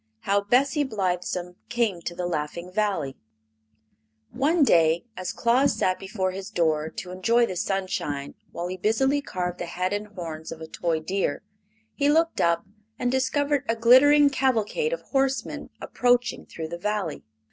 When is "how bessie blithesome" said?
0.21-1.57